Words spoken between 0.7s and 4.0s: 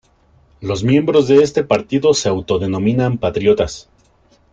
miembros de este partido se autodenominaban patriotas.